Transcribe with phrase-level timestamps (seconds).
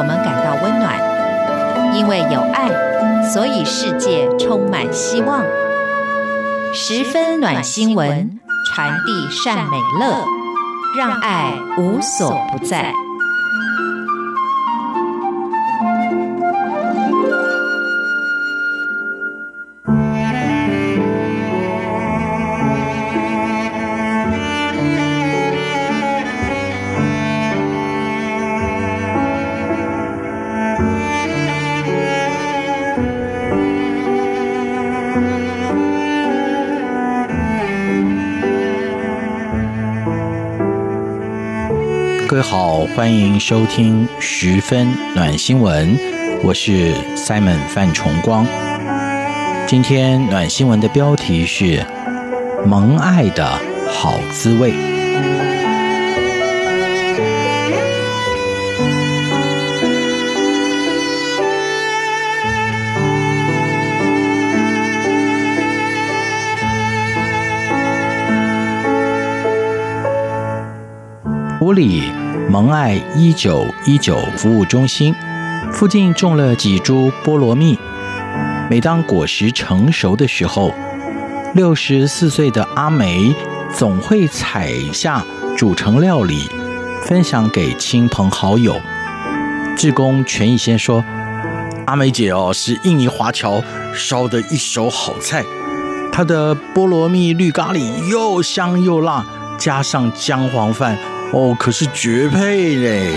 [0.00, 0.98] 我们感到温暖，
[1.94, 2.70] 因为有爱，
[3.22, 5.44] 所以世界充满希望。
[6.72, 10.24] 十分暖心文，传递善美乐，
[10.96, 12.94] 让爱无所不在。
[42.40, 45.94] 位好，欢迎收听十分暖新闻，
[46.42, 48.46] 我是 Simon 范崇光。
[49.66, 51.84] 今天暖新闻的标题是
[52.64, 53.46] “萌爱的
[53.92, 54.72] 好滋味”。
[71.60, 72.10] 埔里
[72.48, 75.14] 蒙爱一九一九服务中心
[75.70, 77.78] 附近种了几株菠萝蜜。
[78.70, 80.72] 每当果实成熟的时候，
[81.54, 83.34] 六十四岁的阿梅
[83.76, 85.22] 总会采下
[85.54, 86.48] 煮成料理，
[87.02, 88.80] 分享给亲朋好友。
[89.76, 91.04] 志工全义先说
[91.84, 93.62] ：“阿梅姐哦，是印尼华侨
[93.94, 95.44] 烧的一手好菜，
[96.10, 99.26] 她的菠萝蜜绿咖喱又香又辣，
[99.58, 100.96] 加上姜黄饭。”
[101.32, 103.12] 哦，可是绝配嘞！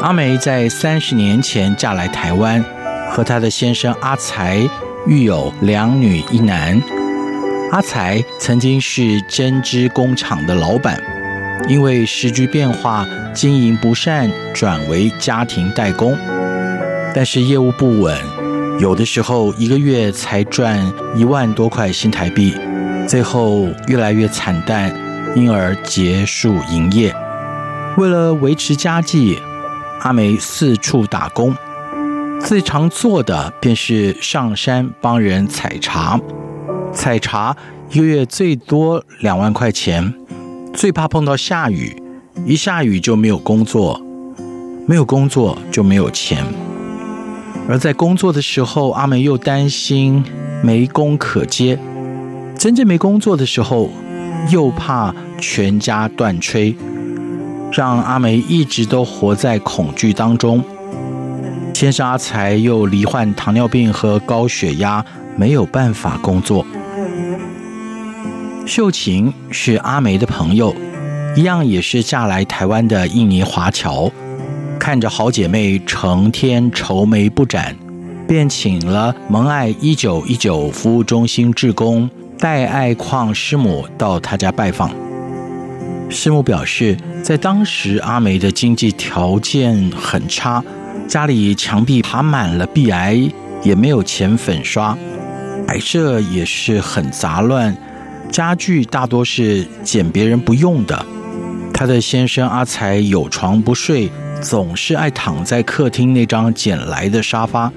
[0.00, 2.64] 阿梅在三十年前嫁来台湾，
[3.08, 4.68] 和她的先生阿财
[5.06, 6.82] 育有两女一男。
[7.70, 11.00] 阿财曾经是针织工厂的老板，
[11.68, 16.18] 因为时局变化，经营不善，转为家庭代工。
[17.14, 18.18] 但是业务不稳，
[18.80, 22.52] 有的时候一个月才赚一万多块新台币，
[23.06, 24.92] 最后越来越惨淡。
[25.34, 27.14] 因而结束营业。
[27.96, 29.38] 为了维持家计，
[30.00, 31.54] 阿梅四处打工，
[32.40, 36.20] 最常做的便是上山帮人采茶。
[36.92, 37.56] 采茶
[37.90, 40.14] 一个月最多两万块钱，
[40.74, 42.02] 最怕碰到下雨，
[42.44, 44.00] 一下雨就没有工作，
[44.86, 46.44] 没有工作就没有钱。
[47.68, 50.24] 而在工作的时候，阿梅又担心
[50.62, 51.78] 没工可接，
[52.58, 53.90] 真正没工作的时候，
[54.50, 56.74] 又怕全家断炊，
[57.72, 60.62] 让阿梅一直都活在恐惧当中。
[61.74, 65.04] 先生阿财又罹患糖尿病和高血压，
[65.36, 66.64] 没有办法工作。
[68.66, 70.72] 秀琴是阿梅的朋友，
[71.34, 74.08] 一样也是嫁来台湾的印尼华侨，
[74.78, 77.74] 看着好姐妹成天愁眉不展，
[78.28, 82.08] 便请了蒙爱一九一九服务中心志工。
[82.42, 84.90] 戴爱矿师母到他家拜访，
[86.10, 90.60] 师母表示，在当时阿梅的经济条件很差，
[91.06, 93.30] 家里墙壁爬满了壁癌，
[93.62, 94.98] 也没有钱粉刷，
[95.68, 97.76] 摆设也是很杂乱，
[98.28, 101.06] 家具大多是捡别人不用的。
[101.72, 104.10] 他的先生阿财有床不睡，
[104.40, 107.72] 总是爱躺在客厅那张捡来的沙发，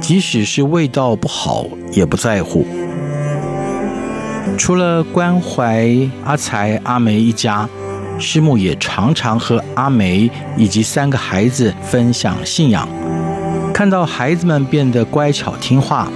[0.00, 2.66] 即使是味道不好也不在乎。
[4.58, 5.88] 除了关怀
[6.24, 7.66] 阿财、阿梅一家，
[8.18, 12.86] 师母也常常和阿梅以及三个孩子分享信仰。
[13.72, 16.08] 看到孩子们变得乖巧听话，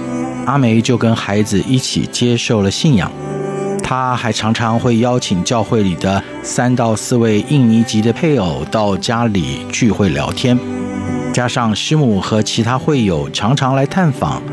[0.45, 3.09] 阿梅就跟孩子一起接受了信仰。
[3.81, 10.59] 她还常常会邀请教会里的三到四位印尼籍的配偶到家里聚会聊天，
[11.33, 14.43] 加上师母和其他会友常常来探访，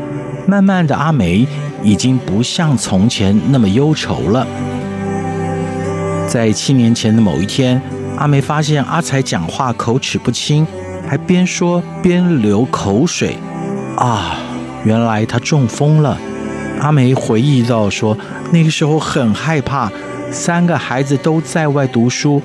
[0.47, 1.45] 慢慢的阿梅。
[1.83, 4.45] 已经不像从前那么忧愁了。
[6.27, 7.81] 在七年前的某一天，
[8.17, 10.65] 阿梅发现阿才讲话口齿不清，
[11.07, 13.35] 还边说边流口水。
[13.97, 14.37] 啊，
[14.85, 16.17] 原来他中风了。
[16.79, 18.17] 阿梅回忆到说，
[18.51, 19.91] 那个时候很害怕，
[20.31, 22.41] 三个孩子都在外读书，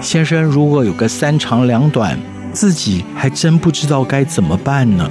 [0.00, 2.18] 先生如果有个三长两短，
[2.52, 5.10] 自己还真不知道该怎么办呢。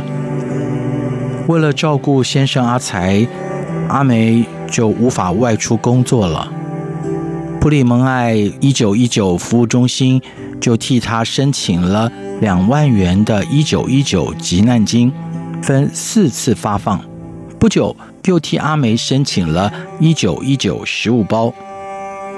[1.47, 3.27] 为了照顾先生阿才。
[3.91, 6.49] 阿梅就无法外出工作了。
[7.59, 10.19] 普里蒙爱一九一九服务中心
[10.61, 12.09] 就替他申请了
[12.39, 15.11] 两万元的一九一九急难金，
[15.61, 16.99] 分四次发放。
[17.59, 17.93] 不久
[18.23, 21.53] 又替阿梅申请了一九一九食物包。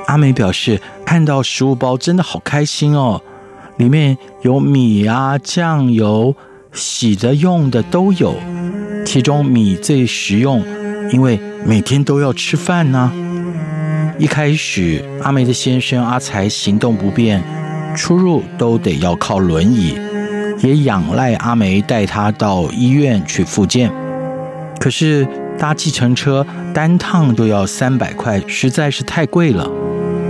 [0.07, 3.21] 阿梅表示看到食物包真的好开心哦，
[3.77, 6.35] 里面有米啊、酱油、
[6.73, 8.33] 洗的用的都有。
[9.05, 10.63] 其中米最实用，
[11.13, 13.11] 因为每天都要吃饭呢。
[14.17, 17.39] 一开始，阿梅的先生阿才行动不便，
[17.95, 19.95] 出入都得要靠轮椅，
[20.63, 23.91] 也仰赖阿梅带他到医院去复健。
[24.79, 25.27] 可是
[25.59, 26.43] 搭计程车
[26.73, 29.69] 单趟都要三百块，实在是太贵了。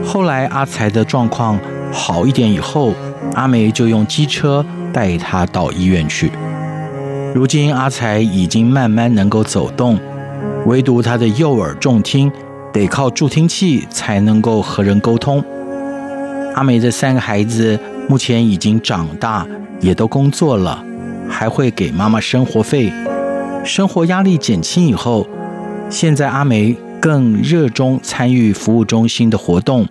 [0.05, 1.57] 后来阿才的状况
[1.93, 2.93] 好一点以后，
[3.35, 6.29] 阿梅就用机车带他到医院去。
[7.33, 9.97] 如今阿才已经慢慢能够走动，
[10.65, 12.31] 唯独他的右耳重听，
[12.71, 15.43] 得靠助听器才能够和人沟通。
[16.55, 17.77] 阿梅的三个孩子
[18.07, 19.45] 目前已经长大，
[19.81, 20.83] 也都工作了，
[21.29, 22.91] 还会给妈妈生活费，
[23.65, 25.27] 生活压力减轻以后，
[25.89, 29.85] 现在阿梅更热衷参与服务中心的活动，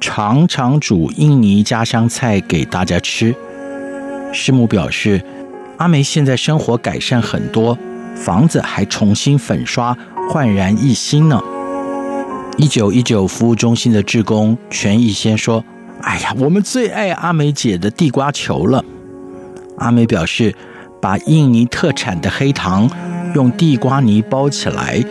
[0.00, 3.34] 常常煮印尼家乡菜给大家吃。
[4.32, 5.20] 师母表示。
[5.76, 7.76] 阿梅现在生活改善很多，
[8.14, 9.96] 房子还重新粉刷，
[10.30, 11.40] 焕然一新呢。
[12.56, 15.64] 一九一九服务中心的志工全义先说
[16.02, 18.84] ：“哎呀，我们最爱阿梅姐的地瓜球了。”
[19.78, 20.54] 阿梅表示，
[21.02, 22.88] 把印尼特产的黑糖
[23.34, 25.04] 用地瓜泥包起来，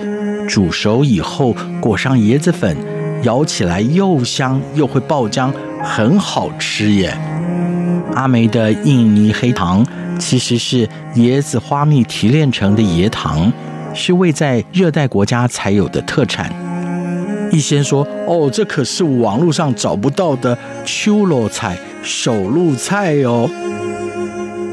[0.47, 2.77] 煮熟以后裹上椰子粉，
[3.23, 5.51] 咬起来又香又会爆浆，
[5.83, 7.15] 很好吃耶。
[8.15, 9.85] 阿梅的印尼黑糖。
[10.19, 13.51] 其实是椰子花蜜提炼成的椰糖，
[13.93, 16.51] 是位在热带国家才有的特产。
[17.51, 23.49] 一先说：“哦，这可是网络上找不到的秋罗菜手露菜哦。”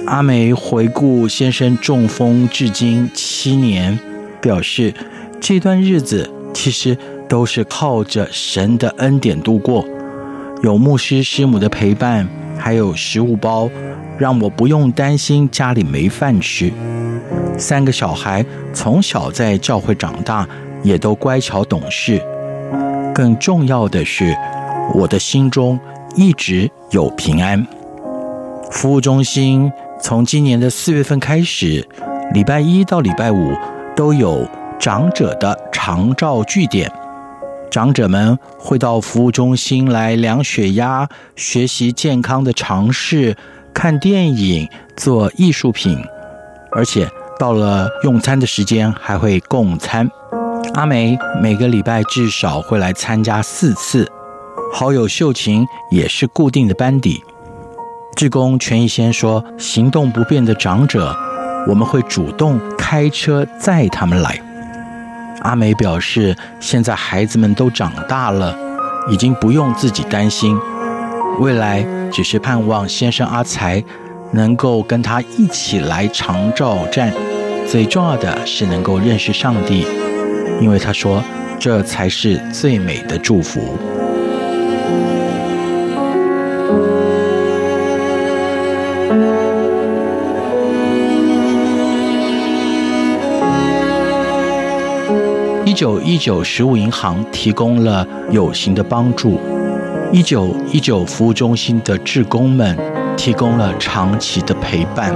[0.06, 3.98] 阿梅回顾先生中风至今七年，
[4.40, 4.94] 表示
[5.40, 6.96] 这段日子其实
[7.28, 9.86] 都是靠着神的恩典度过，
[10.62, 12.26] 有牧师师母的陪伴，
[12.58, 13.68] 还有食物包。
[14.20, 16.70] 让我不用担心家里没饭吃。
[17.56, 18.44] 三个小孩
[18.74, 20.46] 从小在教会长大，
[20.82, 22.22] 也都乖巧懂事。
[23.14, 24.36] 更重要的是，
[24.94, 25.80] 我的心中
[26.14, 27.66] 一直有平安。
[28.70, 29.72] 服务中心
[30.02, 31.82] 从今年的四月份开始，
[32.34, 33.54] 礼拜一到礼拜五
[33.96, 34.46] 都有
[34.78, 36.92] 长者的长照据点，
[37.70, 43.34] 长者们会到服务中心来量血压，学习健康的常识。
[43.72, 45.98] 看电影、做艺术品，
[46.72, 47.08] 而且
[47.38, 50.08] 到了用餐的时间还会共餐。
[50.74, 54.06] 阿梅每个礼拜至少会来参加四次，
[54.72, 57.22] 好友秀琴也是固定的班底。
[58.16, 61.16] 志工全义先说：“行动不便的长者，
[61.66, 64.38] 我们会主动开车载他们来。”
[65.40, 68.54] 阿梅表示：“现在孩子们都长大了，
[69.10, 70.58] 已经不用自己担心。”
[71.40, 71.82] 未来
[72.12, 73.82] 只是盼望先生阿才
[74.30, 77.10] 能够跟他一起来长照站，
[77.66, 79.86] 最重要的是能够认识上帝，
[80.60, 81.24] 因为他说
[81.58, 83.78] 这才是最美的祝福。
[95.64, 99.40] 一九一九食物银行提供了有形的帮助。
[100.12, 102.76] 一九一九服务中心的志工们
[103.16, 105.14] 提供了长期的陪伴，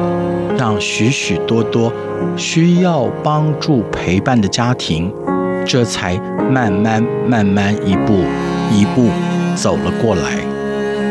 [0.57, 1.93] 让许许多多
[2.37, 5.13] 需要帮助陪伴的家庭，
[5.67, 6.17] 这才
[6.49, 8.23] 慢慢慢慢一步
[8.71, 9.09] 一步
[9.57, 10.39] 走了过来。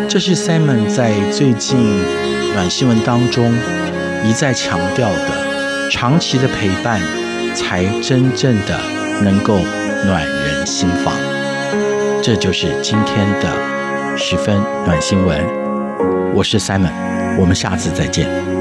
[0.07, 1.77] 这是 Simon 在最近
[2.53, 3.53] 暖新闻当中
[4.23, 7.01] 一再强调的：长期的陪伴，
[7.53, 8.79] 才真正的
[9.21, 9.57] 能够
[10.05, 11.32] 暖人心房。
[12.23, 15.45] 这就是今天的十分暖新闻，
[16.33, 16.93] 我是 Simon，
[17.37, 18.52] 我们下次再见。